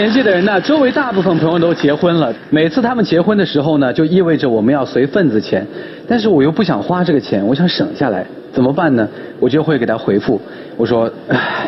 [0.00, 2.34] 年纪的人呢，周围大部分朋友都结婚了。
[2.48, 5.66] 每次他们结婚的时候呢，就意味着我们要随份子钱。
[6.08, 9.06] 但是我又不想花这个钱，我想省下来，怎么办呢？
[9.38, 10.40] 我就会给他回复，
[10.78, 11.10] 我说：“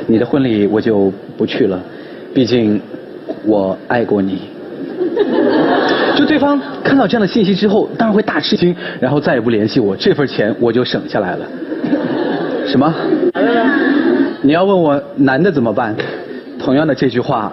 [0.09, 1.79] 你的婚礼我就不去了，
[2.32, 2.80] 毕竟
[3.45, 4.41] 我爱过你。
[6.16, 11.46] ”就对方看到这样的信息之后，当然会大吃惊，然后再也不联系我，这份钱我就省下来了。
[12.66, 12.95] 什么？
[14.41, 15.95] 你要问我男的怎么办？
[16.59, 17.52] 同样的这句话，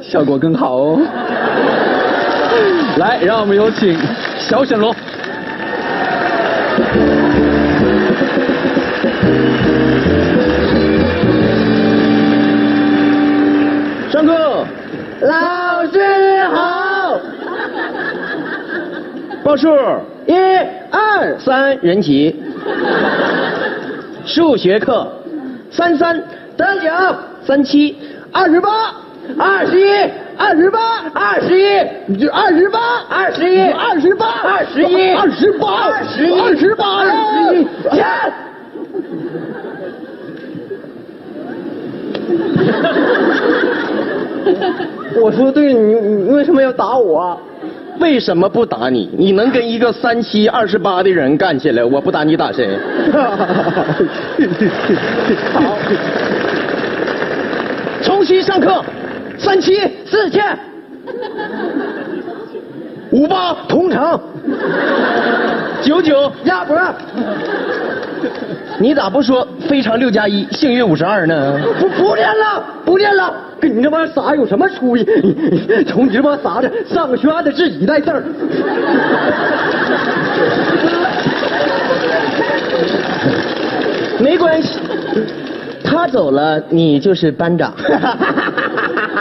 [0.00, 1.00] 效果更好哦。
[2.98, 3.96] 来，让我们有请
[4.38, 4.94] 小沈龙。
[14.10, 14.66] 上课，
[15.22, 17.20] 老师好。
[19.42, 19.68] 报数，
[20.26, 20.34] 一、
[20.90, 22.42] 二、三，人齐。
[24.26, 25.10] 数学课，
[25.70, 26.22] 三三
[26.56, 26.90] 得九，
[27.44, 27.96] 三七
[28.30, 28.68] 二十八，
[29.38, 29.84] 二十一，
[30.36, 30.78] 二十八，
[31.12, 32.78] 二十一，就二十八，
[33.08, 38.06] 二十一，二十八，二十一，二十八，二十一，二十八，二十一，钱。
[45.22, 47.38] 我说对，你你为什么要打我？
[47.98, 49.10] 为什么不打你？
[49.16, 51.84] 你能跟一个三七二十八的人干起来？
[51.84, 52.78] 我不打你打谁？
[55.52, 55.76] 好，
[58.02, 58.82] 重新上课。
[59.40, 59.74] 三七
[60.04, 60.56] 四千，
[63.10, 64.20] 五八同城，
[65.82, 66.78] 九九鸭脖。
[68.78, 71.58] 你咋不说非常六加一，幸运五十二呢？
[71.78, 73.32] 不不练了，不练了。
[73.58, 75.04] 跟你这帮傻有什么出息？
[75.88, 78.22] 从你这帮傻子，上个学还得自己带字儿。
[84.18, 84.78] 没关系，
[85.82, 87.74] 他走了，你就是班长。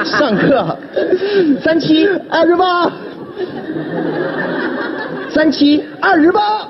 [0.04, 0.78] 上课，
[1.62, 2.92] 三七二十八，
[5.30, 6.68] 三七二十八，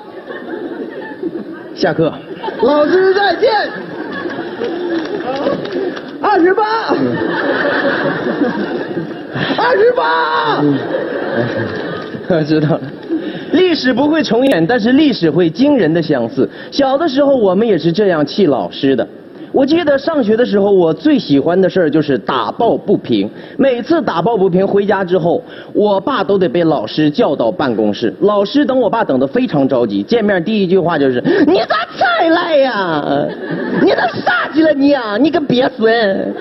[1.74, 2.12] 下课。
[2.62, 3.50] 老师再见。
[6.22, 6.62] 二十八，
[9.56, 10.62] 二十八。
[12.28, 12.80] 我知道了，
[13.52, 16.48] 历史不会重演，但是历史会惊人的相似。
[16.70, 19.06] 小的时候，我们也是这样气老师的。
[19.52, 23.28] 我记得上学的时候，我最喜欢的事儿就是打抱不平。
[23.56, 28.14] 每次打抱不平回家之后，我爸都得被老师叫到办公室。
[28.20, 33.26] 老师等我爸等得非常着急，见面第一句话就是：“你咋才来呀？
[33.82, 35.16] 你咋啥去了你啊？
[35.16, 36.34] 你个鳖孙！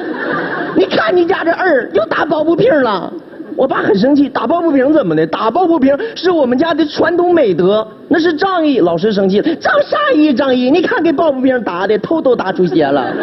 [0.76, 3.12] 你看你家这儿又打抱不平了。”
[3.60, 5.28] 我爸很生气，打抱不平怎么的？
[5.28, 8.80] 打抱不平是我们家的传统美德，那是仗义。
[8.80, 10.34] 老师生气了，仗啥义？
[10.34, 10.72] 仗义？
[10.72, 13.14] 你看给抱不平打的头都打出血了。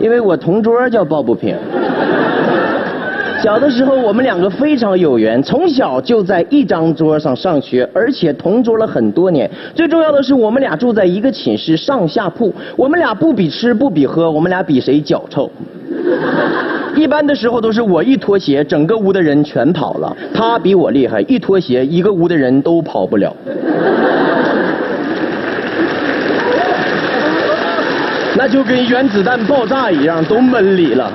[0.00, 1.54] 因为我同桌叫抱不平。
[3.40, 9.48] 小的时候我们两个非常有缘，从小就在一张桌上上学，而且同桌了很多年。
[9.76, 15.48] 最重要的是，我们俩住在一个寝室上下铺，我们俩不比吃不比喝，我们俩比谁脚臭。
[16.96, 20.16] 一般的时候都是我一脱鞋，整个屋的人全跑了。
[20.32, 23.34] 他比我厉害，一脱鞋，一个屋的人都跑不了。
[28.36, 31.10] 那就跟原子弹爆炸一样，都闷里了。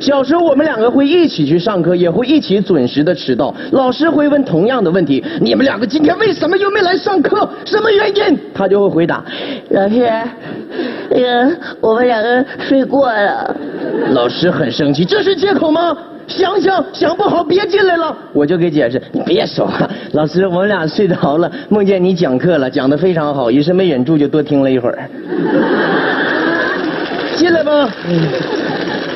[0.00, 3.54] 小时候我们两个会一起去上课，也会一起准时的迟到。
[3.72, 7.48] 老师会问同样的问题：你们两个今天为什么又没来上课？
[7.64, 8.38] 什么原因？
[8.54, 9.24] 他就会回答：
[9.70, 10.10] 老师，
[11.10, 13.56] 那个我们两个睡过了。
[14.12, 15.96] 老师很生气，这是借口吗？
[16.26, 18.16] 想想想不好别进来了。
[18.32, 24.98] 我就给解释：你别说话， 老师，我们俩睡着了，梦见你讲课了，讲的非常好，于是没忍住就多听了一会儿。
[27.36, 27.90] 进来吧。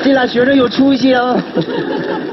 [0.01, 1.35] 这俩学生有出息啊！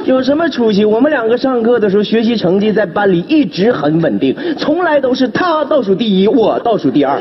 [0.05, 0.85] 有什么出息？
[0.85, 7.19] 我们两个上课的时候，学习成绩在班里一直很稳定，从来都是他倒数第一，我倒数第二，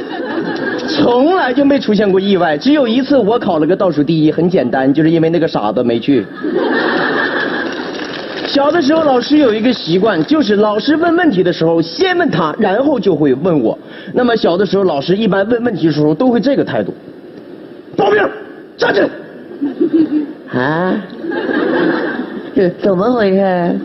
[0.88, 2.58] 从来就没出现过意外。
[2.58, 6.26] 只有一次我考了个倒数第一，很简单，就是因为那个傻子没去。
[8.48, 13.78] 小的时候，老师有一个习惯，就是老师问问题的时候，先问他，然后就会问我。
[14.14, 16.94] 那么小的时候，老师一般问问题的时候都会这个态度：
[17.98, 18.22] 报名，
[18.78, 19.10] 站起来。
[20.62, 20.94] 啊？
[22.56, 23.76] 这怎么回事？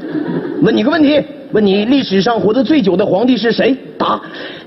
[0.62, 1.20] 问你个问题，
[1.52, 3.76] 问你历史上活得最久的皇帝是谁？
[3.98, 4.20] 答。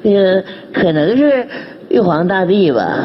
[0.03, 0.43] 呃，
[0.73, 1.45] 可能是
[1.89, 2.97] 玉皇大帝吧。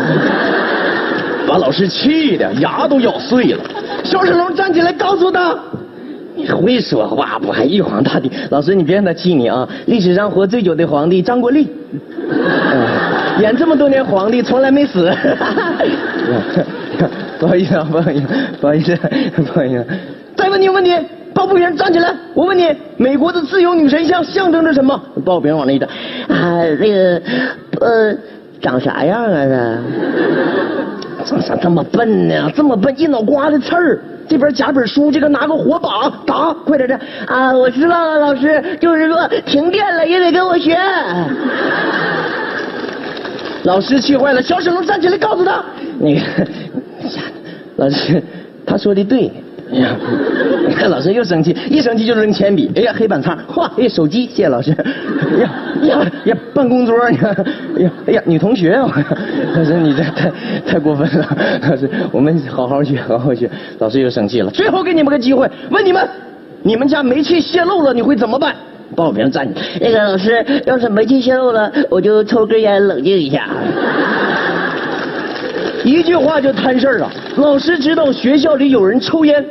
[1.48, 3.64] 把老师气的牙都咬碎了。
[4.04, 5.56] 小沈龙站起来告诉他
[6.36, 7.50] ：“你会说话不？
[7.50, 8.30] 还玉皇大帝？
[8.50, 9.66] 老师，你别让他气你啊！
[9.86, 11.66] 历史上活最久的皇帝张国立，
[13.40, 15.10] 演这么多年皇帝从来没死。
[17.38, 18.26] ”不好意思啊，不好意思，
[18.60, 18.96] 不好意思，
[19.46, 19.86] 不好意思。
[20.36, 20.92] 再，问你个问题，
[21.38, 25.00] 抱不平站起来，我问你，美国的自由女神像象征着什么？
[25.25, 25.88] 抱不平往那一站，
[26.26, 27.23] 啊，这个
[27.81, 28.12] 呃，
[28.61, 29.79] 长啥样啊？
[31.20, 32.50] 这怎咋这么笨呢？
[32.56, 34.00] 这么笨，一脑瓜子刺儿。
[34.29, 36.99] 这边夹本书，这个拿个火把打，快点的
[37.29, 37.56] 啊！
[37.56, 40.76] 我知道了，老师，就是说停电了也得跟我学。
[43.62, 45.64] 老师气坏了，小沈龙站起来告诉他，
[46.00, 46.20] 那个，
[47.76, 48.20] 老师，
[48.67, 49.31] 他说的对。
[49.70, 49.90] 哎呀，
[50.86, 52.70] 老师又生气，一生气就扔铅笔。
[52.76, 54.72] 哎呀，黑板擦，哗，哎，手机，谢谢老师。
[54.72, 55.50] 哎呀
[55.82, 57.32] 呀呀，办公桌，你看，
[57.76, 58.76] 哎呀哎呀，女同学，
[59.54, 60.30] 老师你这太
[60.66, 61.36] 太过分了。
[61.69, 63.50] 老师，我们好好学，好好学。
[63.78, 64.50] 老师又生气了。
[64.50, 66.08] 最后给你们个机会，问你们，
[66.62, 68.54] 你们家煤气泄漏了，你会怎么办？
[68.96, 69.66] 报名站起来。
[69.80, 73.48] 那个老师，要是煤气泄漏了，我就抽根烟冷静一下。
[75.84, 77.10] 一句话就摊事儿了。
[77.36, 79.44] 老师知道学校里有人抽烟。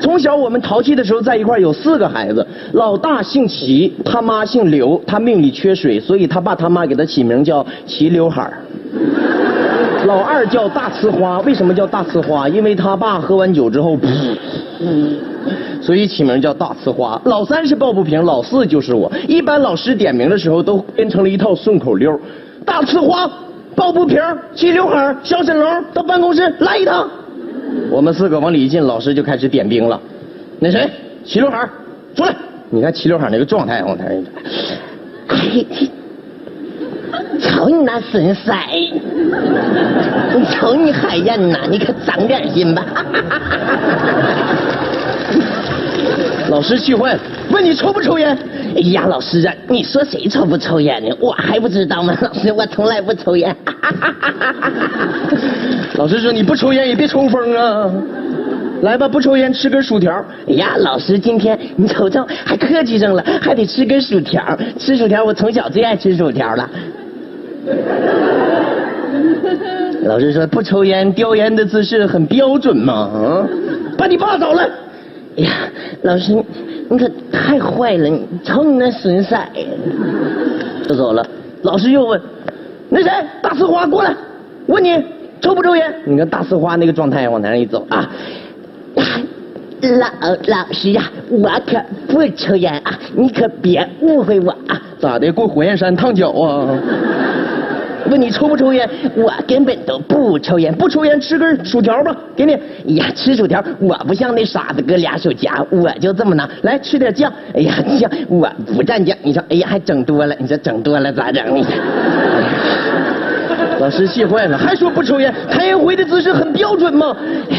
[0.00, 8.50] 从小我们淘气的时候在一块有四个孩子，老大姓齐，他妈姓刘，他命里缺水，所以他爸他妈给他起名叫 齐刘海
[10.06, 12.48] 老二叫大呲花，为什么叫大呲花？
[12.48, 13.98] 因为他爸喝完酒之后，
[15.82, 17.20] 所以起名叫大呲花。
[17.24, 19.10] 老三是抱不平，老四就是我。
[19.26, 22.18] 一般老师点名的时候都编成了一套顺口溜：
[22.64, 23.28] 大呲花，
[23.74, 24.22] 抱不平，
[24.54, 27.08] 齐刘海小沈龙到办公室来一趟。
[27.90, 30.00] 我们四个往里一进，老师就开始点兵了。
[30.60, 30.88] 那谁，
[31.24, 31.68] 齐刘海
[32.14, 32.34] 出来！
[32.70, 34.06] 你看齐刘海那个状态，我看。
[35.28, 35.64] 哎，
[37.40, 38.52] 瞅你那损色！
[40.50, 42.84] 瞅你海燕呐，你可长点心吧！
[46.48, 48.36] 老师气坏了，问你抽不抽烟？
[48.74, 51.08] 哎呀，老师啊，你说谁抽不抽烟呢？
[51.20, 52.16] 我还不知道吗？
[52.20, 53.54] 老师，我从来不抽烟。
[55.96, 57.90] 老师说你不抽烟也别抽风啊！
[58.82, 60.24] 来吧，不抽烟吃根薯条。
[60.46, 64.42] 哎呀，老师今天你瞅瞅还客气上了，还得吃根薯条。
[64.78, 66.70] 吃薯条，我从小最爱吃薯条了。
[70.04, 73.46] 老师说不抽烟叼烟的姿势很标准嘛啊！
[73.98, 74.66] 把你爸找来。
[75.38, 75.50] 哎呀，
[76.02, 76.32] 老师，
[76.90, 78.08] 你可太坏了！
[78.08, 79.36] 你瞅你那损色，
[80.88, 81.24] 就走了。
[81.62, 82.20] 老师又问，
[82.88, 84.12] 那谁，大呲花过来，
[84.66, 85.00] 问你
[85.40, 85.94] 抽不抽烟？
[86.04, 88.10] 你看大呲花那个状态，往台上一走啊，
[89.80, 90.08] 老
[90.46, 94.82] 老师呀，我可不抽烟啊，你可别误会我啊。
[94.98, 95.32] 咋的？
[95.32, 96.66] 过火焰山烫脚啊？
[98.08, 98.88] 问你抽不抽烟？
[99.14, 102.54] 我根本都不抽烟，不抽烟吃根薯条吧，给你。
[102.54, 102.60] 哎
[102.96, 106.48] 呀，吃薯条，我不像那傻子哥俩手夹，我就这么拿。
[106.62, 109.16] 来吃点酱，哎呀酱，我不蘸酱。
[109.22, 111.44] 你说，哎呀还整多了，你说整多了咋整？
[111.54, 111.64] 你
[113.80, 117.16] 老师气坏了，还说不抽烟，开烟灰的姿势很标准嘛。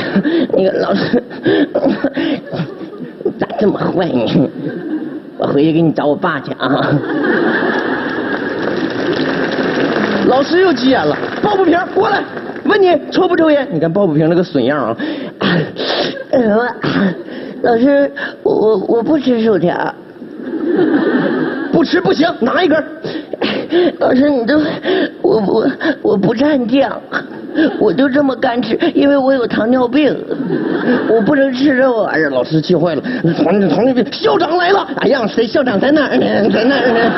[0.53, 1.23] 那个老师，
[3.39, 4.49] 咋这么坏呢？
[5.37, 6.99] 我回去给你找我爸去啊。
[10.39, 12.23] 老师又急眼了，抱不平过来，
[12.63, 13.67] 问你抽不抽烟？
[13.73, 14.95] 你看抱不平那个损样啊！
[17.61, 18.09] 老师，
[18.41, 19.93] 我我我不吃薯条，
[21.73, 22.81] 不吃不行，拿一根。
[23.99, 24.57] 老师，你都
[25.21, 25.69] 我我
[26.01, 26.97] 我不蘸酱，
[27.77, 30.17] 我就这么干吃，因为我有糖尿病，
[31.09, 32.29] 我不能吃这玩意儿。
[32.29, 33.01] 老师气坏了，
[33.43, 34.87] 糖糖尿病，校长来了！
[35.01, 36.49] 哎呀，谁校长在哪儿呢？
[36.49, 37.11] 在哪儿呢？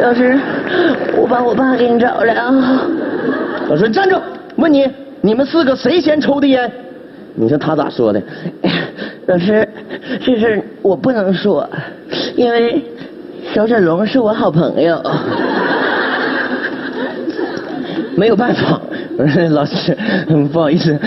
[0.00, 0.38] 老师，
[1.16, 2.86] 我把我爸给你找来啊！
[3.68, 4.16] 老师站住！
[4.56, 4.88] 问你，
[5.20, 6.70] 你们四个谁先抽的烟？
[7.34, 8.22] 你说他咋说的？
[9.26, 9.66] 老师，
[10.24, 11.68] 这事我不能说，
[12.36, 12.82] 因为
[13.54, 15.00] 小沈龙是我好朋友。
[18.14, 18.80] 没有办法，
[19.16, 19.96] 我说老师，
[20.52, 20.98] 不好意思，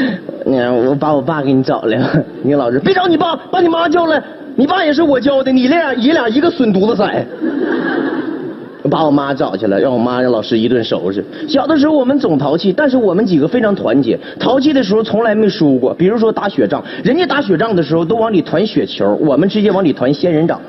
[0.46, 2.24] 你我把我爸给你找来了。
[2.42, 4.22] 你老师别找你爸，把你妈叫来。
[4.58, 7.08] 你爸也是我教的，你俩爷俩一个损犊子色。
[8.96, 11.22] 把我妈找去了，让我妈让老师一顿收拾。
[11.50, 14.18] 小的时候我们总淘气，但是我们几个非常团结。
[14.40, 15.94] 淘气的时候从来没输过。
[15.94, 20.62] 比如说打雪仗，人家打雪仗的时候都往里团雪球，我们直接往里团仙人掌。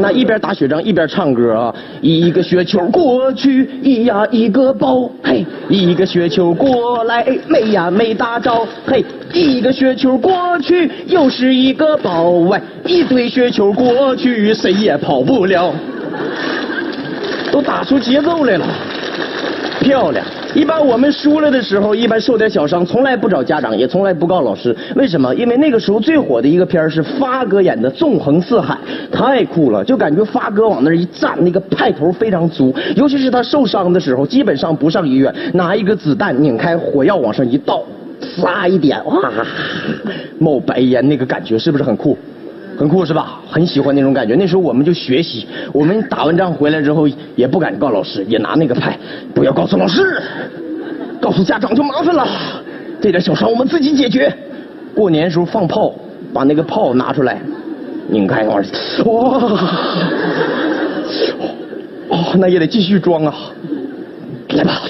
[0.00, 9.02] 那一边打雪仗一边唱歌啊，一个雪球过去，一呀一个包，嘿，一个雪球过来，没呀没打着，嘿，
[9.32, 15.72] 一个雪球过去又是一个包，喂，一堆雪球过去谁也跑不了。
[17.54, 18.66] 都打出节奏来了，
[19.80, 20.26] 漂亮！
[20.56, 24.76] 一般我们输了的时候，一般受点小伤，从来不找家长，也从来不告老师。
[24.96, 25.32] 为什么？
[25.36, 28.76] 因为那个时候最火的一个片是发哥演的《纵横四海》，
[29.16, 32.74] 太酷了，就感觉发哥往那一站，那个派头非常足。
[32.96, 37.84] 尤其是他受伤的时候，基本上不上医院，拿一个子弹拧开，火药往上一倒，
[38.36, 39.30] 撒一点，哇，
[40.40, 42.18] 冒白烟，那个感觉是不是很酷？
[42.76, 43.40] 很酷是吧？
[43.48, 44.34] 很喜欢那种感觉。
[44.34, 48.98] 那时候我们就学习，我们打完仗回来之后也不敢告老师，也拿那个拍，
[49.34, 50.20] 不要告诉老师，
[51.20, 52.26] 告诉家长就麻烦了。
[53.00, 54.32] 这点小伤我们自己解决。
[54.94, 55.94] 过年时候放炮，
[56.32, 57.40] 把那个炮拿出来，
[58.08, 58.56] 拧开哇，
[59.04, 59.38] 哇，
[62.08, 63.34] 哦，那也得继续装啊。
[64.50, 64.82] 来吧，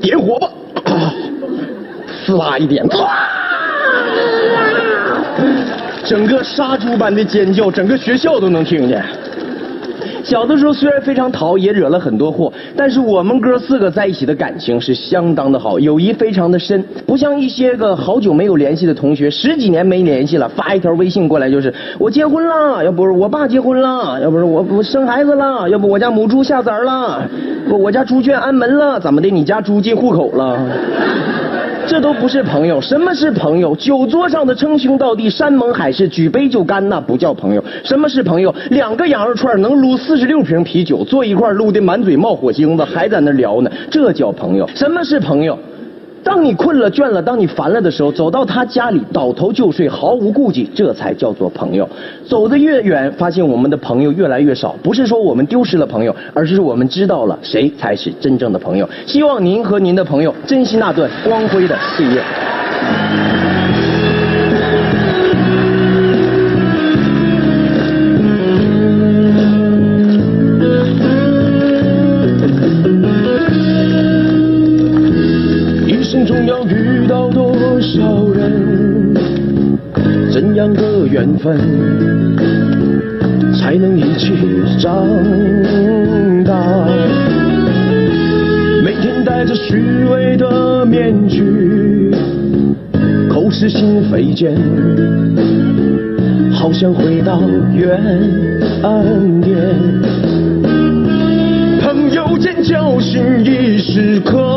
[0.00, 0.50] 点火吧，
[2.26, 3.10] 呲啦一点，哇！
[6.04, 9.02] 整个杀猪般的尖叫，整个学校都能听见。
[10.24, 27.22] 小的时候虽然非常淘，也惹了很多祸，但是我们哥四个在一起的感情是相当的好，友谊非常的深，不像一些个好久没有联系的同学，十几年没联系了，发一条微信过来就是我结婚了，要不是我爸结婚了，要不是我我生孩子了，要不我家母猪下崽了，
[27.66, 29.30] 不我家猪圈安门了，怎么的？
[29.30, 30.58] 你家猪进户口了？
[31.88, 33.74] 这都不是朋友，什么是朋友？
[33.74, 37.64] 酒桌上的称兄道弟，山盟海誓，举杯就干，那不叫朋友。
[37.82, 38.54] 什么是朋友？
[38.68, 44.68] 两个羊肉串能撸四十六瓶啤酒，坐一块撸的满嘴冒火星子，还在那聊呢，这叫朋友。
[44.74, 45.58] 什么是朋友？
[46.28, 51.88] 当你困了、倦了，当你烦了的时候，走到他家里倒头就睡，毫无顾忌，这才叫做朋友。
[52.26, 58.86] 走得越远，发现我们的朋友越来越少，不是说我们丢失了朋友，而是我们知道了谁才是真正的朋友。
[59.06, 62.22] 希望您和您的朋友珍惜那段光辉的岁月。
[80.40, 81.58] 怎样的缘分，
[83.58, 84.32] 才能一起
[84.78, 85.04] 长
[86.44, 86.54] 大？
[88.84, 92.12] 每天戴着虚伪的面具，
[93.28, 94.56] 口是心非间，
[96.52, 97.42] 好想回到
[97.74, 98.00] 原
[99.40, 99.58] 点。
[101.80, 104.47] 朋友间交心已是可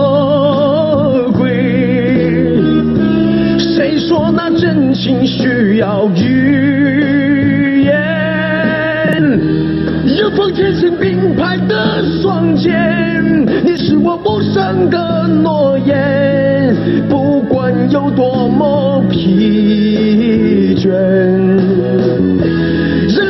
[5.81, 7.91] 要语言？
[10.15, 16.75] 有风天行并排的双肩，你是我无声的诺言，
[17.09, 20.91] 不管有多么疲倦。
[20.91, 21.57] 人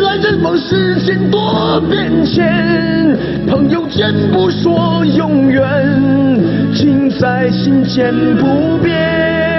[0.02, 3.18] 来人往，世间多变迁，
[3.48, 5.64] 朋友间不说永远，
[6.74, 9.51] 情在心间不变。